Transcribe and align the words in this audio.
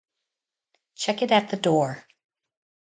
Check 0.95 1.21
it 1.21 1.31
at 1.31 1.49
the 1.51 1.57
door. 1.57 2.05